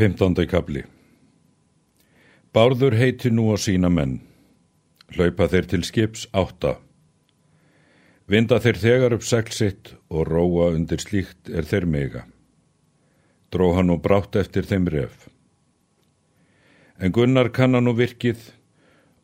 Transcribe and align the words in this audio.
15. 0.00 0.46
kapli 0.48 0.80
Bárður 2.56 2.94
heiti 2.96 3.28
nú 3.28 3.50
á 3.52 3.60
sína 3.60 3.90
menn. 3.92 4.14
Hlaupa 5.12 5.44
þeir 5.52 5.66
til 5.68 5.84
skips 5.84 6.22
átta. 6.32 6.78
Vinda 8.24 8.56
þeir 8.64 8.78
þegar 8.80 9.16
upp 9.18 9.26
seglsitt 9.28 9.90
og 10.08 10.24
róa 10.30 10.70
undir 10.72 11.04
slíkt 11.04 11.52
er 11.52 11.68
þeir 11.68 11.84
mega. 11.84 12.22
Dró 13.52 13.74
hann 13.76 13.92
og 13.92 14.00
brátt 14.06 14.40
eftir 14.40 14.64
þeim 14.70 14.88
ref. 14.88 15.28
En 16.96 17.12
Gunnar 17.12 17.52
kann 17.52 17.76
hann 17.76 17.92
og 17.92 18.00
virkið 18.00 18.54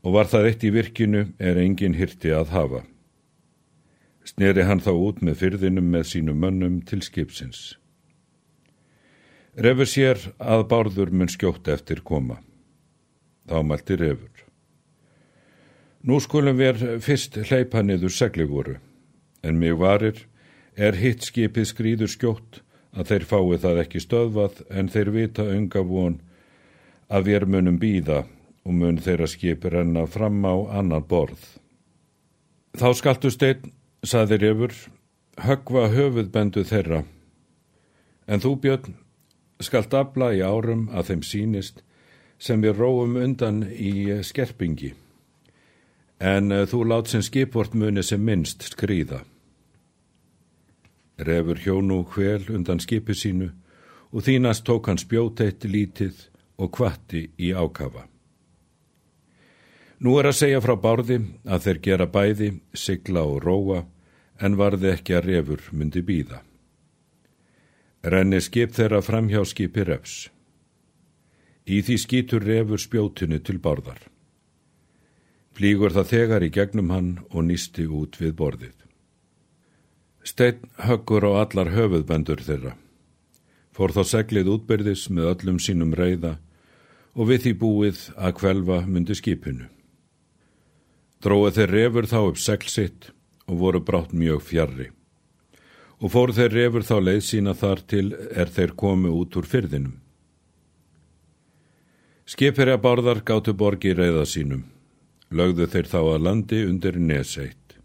og 0.04 0.12
var 0.18 0.28
það 0.28 0.50
eitt 0.50 0.68
í 0.68 0.74
virkinu 0.76 1.24
er 1.40 1.56
engin 1.64 1.96
hirti 1.96 2.36
að 2.36 2.52
hafa. 2.52 2.84
Sneri 4.28 4.68
hann 4.68 4.84
þá 4.84 4.92
út 4.92 5.24
með 5.24 5.40
fyrðinum 5.40 5.88
með 5.96 6.08
sínum 6.12 6.44
mönnum 6.44 6.82
til 6.84 7.00
skipsins. 7.00 7.78
Refur 9.56 9.88
sér 9.88 10.20
að 10.36 10.66
bárður 10.68 11.10
mun 11.16 11.30
skjótt 11.32 11.70
eftir 11.72 12.02
koma. 12.04 12.42
Þá 13.48 13.62
mælti 13.64 13.96
refur. 13.96 14.42
Nú 16.04 16.18
skulum 16.20 16.58
við 16.60 16.82
fyrst 17.02 17.38
hleypa 17.48 17.80
niður 17.82 18.12
segli 18.12 18.44
voru, 18.46 18.76
en 19.42 19.56
mig 19.56 19.72
varir 19.80 20.20
er 20.76 20.98
hitt 21.00 21.24
skipið 21.24 21.70
skrýður 21.70 22.12
skjótt 22.12 22.60
að 22.92 23.08
þeir 23.10 23.24
fái 23.30 23.56
það 23.62 23.80
ekki 23.82 24.02
stöðvað 24.04 24.60
en 24.68 24.92
þeir 24.92 25.10
vita 25.14 25.48
unga 25.48 25.82
von 25.88 26.20
að 27.08 27.30
við 27.30 27.48
munum 27.48 27.80
býða 27.80 28.20
og 28.66 28.76
mun 28.76 29.00
þeirra 29.00 29.30
skip 29.30 29.64
renna 29.64 30.04
fram 30.04 30.44
á 30.44 30.54
annan 30.82 31.08
borð. 31.08 31.40
Þá 32.76 32.92
skaltu 32.92 33.32
stein, 33.32 33.72
saði 34.04 34.36
refur, 34.42 34.76
högva 35.40 35.88
höfuðbendu 35.96 36.66
þeirra, 36.68 37.02
en 38.28 38.42
þú 38.44 38.56
björn 38.60 38.96
skalt 39.62 39.94
afla 39.94 40.32
í 40.36 40.42
árum 40.44 40.86
að 40.92 41.10
þeim 41.10 41.22
sínist 41.24 41.82
sem 42.38 42.60
við 42.60 42.80
róum 42.80 43.16
undan 43.16 43.62
í 43.72 44.08
skerpingi, 44.24 44.92
en 46.20 46.52
eh, 46.52 46.66
þú 46.68 46.82
lát 46.90 47.08
sem 47.08 47.24
skipvort 47.24 47.74
muni 47.74 48.04
sem 48.04 48.20
minnst 48.22 48.66
skrýða. 48.72 49.22
Refur 51.16 51.62
hjónu 51.64 52.02
hvel 52.12 52.44
undan 52.52 52.82
skipi 52.82 53.16
sínu 53.16 53.48
og 54.12 54.24
þínast 54.26 54.66
tók 54.68 54.90
hann 54.90 55.00
spjóteitt 55.00 55.64
lítið 55.64 56.26
og 56.60 56.74
kvatti 56.76 57.30
í 57.40 57.52
ákafa. 57.56 58.04
Nú 60.04 60.18
er 60.20 60.28
að 60.28 60.36
segja 60.42 60.60
frá 60.60 60.74
bárði 60.76 61.22
að 61.48 61.62
þeir 61.64 61.78
gera 61.86 62.06
bæði, 62.12 62.50
sigla 62.76 63.24
og 63.24 63.40
róa, 63.44 63.86
en 64.36 64.60
varði 64.60 64.92
ekki 64.92 65.16
að 65.16 65.30
refur 65.30 65.64
myndi 65.72 66.04
býða 66.04 66.42
renni 68.06 68.38
skip 68.42 68.74
þeirra 68.76 69.00
fram 69.02 69.28
hjá 69.30 69.42
skipi 69.48 69.84
refs. 69.86 70.28
Í 71.66 71.80
því 71.82 71.96
skýtur 71.98 72.44
refur 72.46 72.78
spjótinu 72.78 73.40
til 73.42 73.58
borðar. 73.58 73.98
Flígur 75.56 75.94
það 75.96 76.10
þegar 76.12 76.46
í 76.46 76.50
gegnum 76.54 76.92
hann 76.94 77.12
og 77.32 77.48
nýsti 77.48 77.86
út 77.90 78.18
við 78.20 78.36
borðið. 78.38 78.76
Steinn 80.22 80.70
höggur 80.86 81.26
á 81.26 81.42
allar 81.42 81.72
höfuðbendur 81.74 82.42
þeirra. 82.46 82.76
Fór 83.74 83.94
þá 83.96 84.02
seglið 84.12 84.52
útbyrðis 84.54 85.08
með 85.10 85.30
öllum 85.32 85.58
sínum 85.62 85.94
reyða 85.96 86.36
og 87.16 87.30
við 87.30 87.46
því 87.46 87.52
búið 87.62 88.04
að 88.14 88.36
kvelva 88.38 88.82
myndi 88.86 89.16
skipinu. 89.18 89.66
Dróið 91.24 91.58
þeir 91.58 91.74
refur 91.74 92.10
þá 92.10 92.18
upp 92.20 92.38
seglsitt 92.38 93.10
og 93.46 93.58
voru 93.64 93.82
brátt 93.82 94.14
mjög 94.14 94.44
fjarrri 94.46 94.90
og 96.00 96.12
fór 96.12 96.32
þeir 96.36 96.52
refur 96.52 96.84
þá 96.84 96.96
leið 97.00 97.22
sína 97.24 97.54
þar 97.56 97.82
til 97.88 98.06
er 98.14 98.50
þeir 98.52 98.74
komu 98.76 99.12
út 99.16 99.36
úr 99.38 99.48
fyrðinum. 99.48 99.94
Skipherja 102.26 102.76
bárðar 102.82 103.22
gáttu 103.22 103.54
borgi 103.54 103.94
reyða 103.94 104.24
sínum, 104.26 104.64
lögðu 105.30 105.68
þeir 105.70 105.88
þá 105.92 106.00
að 106.00 106.24
landi 106.26 106.64
undir 106.66 106.98
neseitt. 106.98 107.76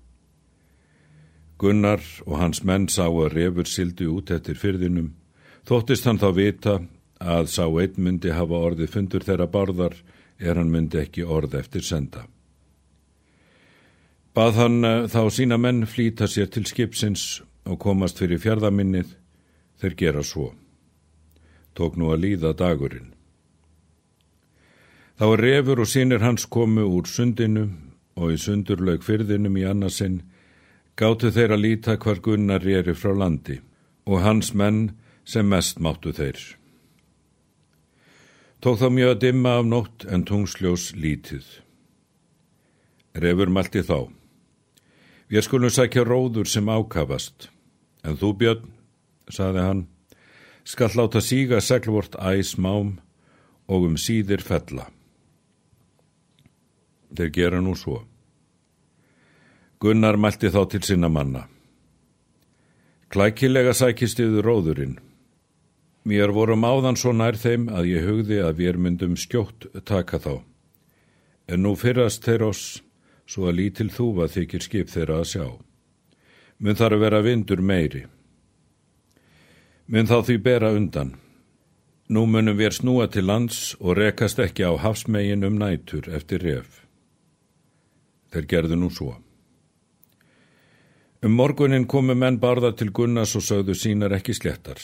Gunnar 1.61 2.01
og 2.25 2.39
hans 2.41 2.63
menn 2.65 2.87
sá 2.89 3.05
að 3.05 3.35
refur 3.35 3.69
sildi 3.69 4.07
út 4.09 4.31
eftir 4.33 4.57
fyrðinum, 4.57 5.11
þóttist 5.69 6.09
hann 6.09 6.19
þá 6.19 6.31
vita 6.33 6.79
að 7.21 7.51
sá 7.53 7.67
einn 7.69 8.01
myndi 8.01 8.33
hafa 8.33 8.63
orðið 8.65 8.95
fundur 8.95 9.25
þeirra 9.27 9.45
bárðar 9.45 9.95
er 10.41 10.57
hann 10.57 10.73
myndi 10.73 10.97
ekki 11.03 11.23
orð 11.23 11.59
eftir 11.59 11.85
senda. 11.85 12.25
Bað 14.33 14.57
hann 14.57 14.83
eh, 14.87 15.07
þá 15.11 15.21
sína 15.29 15.57
menn 15.61 15.85
flýta 15.85 16.27
sér 16.27 16.49
til 16.49 16.65
skipsins 16.65 17.43
og 17.65 17.79
komast 17.79 18.19
fyrir 18.21 18.41
fjörðaminnið, 18.41 19.15
þeir 19.81 19.97
gera 19.97 20.23
svo. 20.25 20.51
Tók 21.77 21.97
nú 21.97 22.11
að 22.11 22.23
líða 22.25 22.53
dagurinn. 22.57 23.13
Þá 25.21 25.25
er 25.27 25.43
refur 25.45 25.83
og 25.83 25.89
sínir 25.89 26.23
hans 26.25 26.47
komu 26.49 26.87
úr 26.89 27.05
sundinu 27.07 27.67
og 28.17 28.33
í 28.33 28.37
sundurlaug 28.41 29.03
fyrðinum 29.05 29.57
í 29.59 29.67
annarsinn 29.69 30.21
gáttu 30.97 31.31
þeir 31.31 31.55
að 31.55 31.63
líta 31.65 31.97
hvar 32.01 32.21
Gunnar 32.25 32.65
reyri 32.65 32.95
frá 32.97 33.13
landi 33.15 33.59
og 34.09 34.23
hans 34.25 34.51
menn 34.57 34.81
sem 35.23 35.47
mest 35.47 35.79
máttu 35.79 36.13
þeir. 36.15 36.39
Tók 38.61 38.77
þá 38.77 38.87
mjög 38.93 39.13
að 39.15 39.21
dimma 39.23 39.53
af 39.57 39.65
nótt 39.65 40.05
en 40.05 40.25
tungsljós 40.25 40.91
lítið. 40.93 41.45
Refur 43.17 43.49
malti 43.49 43.81
þá. 43.81 44.20
Við 45.31 45.45
skulum 45.45 45.71
sækja 45.71 46.03
róður 46.03 46.49
sem 46.51 46.67
ákavast, 46.67 47.47
en 48.03 48.17
þú 48.19 48.31
Björn, 48.35 48.71
saði 49.31 49.61
hann, 49.63 49.83
skall 50.67 50.91
láta 50.99 51.21
síga 51.23 51.61
seglvort 51.63 52.17
æs 52.19 52.57
mám 52.59 52.97
og 53.71 53.87
um 53.87 53.95
síðir 53.95 54.43
fella. 54.43 54.89
Þeir 57.15 57.31
gera 57.37 57.63
nú 57.63 57.77
svo. 57.79 58.01
Gunnar 59.79 60.19
mælti 60.19 60.51
þá 60.51 60.61
til 60.67 60.83
sinna 60.83 61.07
manna. 61.07 61.47
Klækilega 63.11 63.71
sækist 63.71 64.19
yfir 64.19 64.43
róðurinn. 64.43 64.99
Mér 66.03 66.35
vorum 66.35 66.67
áðan 66.67 66.99
svo 66.99 67.15
nær 67.15 67.39
þeim 67.39 67.69
að 67.71 67.87
ég 67.87 68.07
hugði 68.07 68.43
að 68.43 68.59
við 68.59 68.83
myndum 68.83 69.15
skjótt 69.15 69.71
taka 69.87 70.19
þá. 70.19 70.43
En 71.47 71.63
nú 71.63 71.77
fyrrast 71.79 72.27
þeir 72.27 72.49
oss 72.51 72.81
svo 73.27 73.49
að 73.49 73.57
lítil 73.59 73.89
þúfa 73.93 74.27
þykir 74.31 74.65
skip 74.65 74.91
þeirra 74.91 75.21
að 75.21 75.29
sjá. 75.33 75.45
Mun 76.61 76.77
þar 76.77 76.95
að 76.95 77.03
vera 77.05 77.21
vindur 77.25 77.61
meiri. 77.61 78.05
Mun 79.87 80.07
þá 80.07 80.17
því 80.27 80.37
bera 80.45 80.71
undan. 80.77 81.15
Nú 82.11 82.25
munum 82.27 82.57
við 82.59 82.77
snúa 82.77 83.07
til 83.07 83.25
lands 83.27 83.73
og 83.79 83.97
rekast 83.97 84.39
ekki 84.39 84.67
á 84.67 84.75
hafsmegin 84.75 85.47
um 85.47 85.57
nætur 85.59 86.09
eftir 86.11 86.43
ref. 86.43 86.85
Þeir 88.31 88.47
gerðu 88.51 88.79
nú 88.79 88.89
svo. 88.91 89.15
Um 91.23 91.35
morgunin 91.37 91.85
komu 91.85 92.15
menn 92.15 92.39
barða 92.41 92.71
til 92.73 92.91
Gunnars 92.91 93.35
og 93.37 93.45
sögðu 93.45 93.75
sínar 93.77 94.15
ekki 94.17 94.33
slettar. 94.33 94.79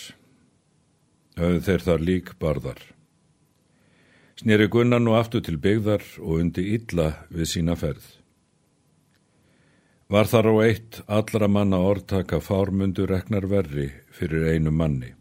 Höfðu 1.37 1.63
þeir 1.65 1.83
þar 1.87 2.05
lík 2.05 2.31
barðar. 2.39 2.79
Snýri 4.37 4.67
Gunnar 4.69 5.01
nú 5.01 5.15
aftur 5.17 5.41
til 5.41 5.57
byggðar 5.57 6.03
og 6.21 6.43
undi 6.43 6.67
illa 6.75 7.07
við 7.33 7.49
sína 7.49 7.73
ferð. 7.73 8.05
Var 10.07 10.29
þar 10.31 10.47
á 10.47 10.53
eitt 10.63 11.01
allra 11.11 11.49
manna 11.51 11.81
orðtaka 11.83 12.39
fármundu 12.39 13.07
reknar 13.09 13.47
verri 13.51 13.89
fyrir 14.15 14.53
einu 14.53 14.71
manni. 14.71 15.11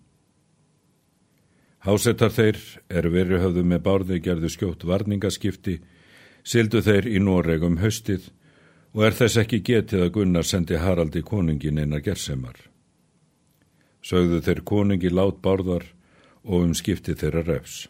Hásettar 1.82 2.30
þeir 2.34 2.60
er 2.90 3.08
verið 3.10 3.42
höfðu 3.42 3.64
með 3.66 3.82
bárði 3.82 4.20
gerðu 4.22 4.50
skjótt 4.50 4.86
varningaskipti, 4.86 5.80
sildu 6.46 6.82
þeir 6.86 7.10
í 7.10 7.18
Noregum 7.22 7.80
höstið 7.82 8.30
og 8.94 9.04
er 9.06 9.18
þess 9.18 9.42
ekki 9.42 9.62
getið 9.66 10.06
að 10.06 10.14
Gunnar 10.14 10.46
sendi 10.46 10.78
Haraldi 10.78 11.22
konungin 11.22 11.78
einar 11.82 12.02
gersemar. 12.06 12.56
Sögðu 14.06 14.40
þeir 14.46 14.62
konungi 14.66 15.10
lát 15.10 15.42
bárðar 15.42 15.90
og 16.46 16.62
um 16.62 16.74
skipti 16.78 17.14
þeirra 17.18 17.42
refs. 17.46 17.86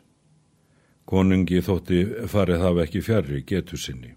Konungi 1.05 1.61
þótti 1.61 2.05
farið 2.29 2.65
hafa 2.65 2.88
ekki 2.88 3.05
fjari 3.05 3.44
getu 3.47 3.76
sinni. 3.76 4.17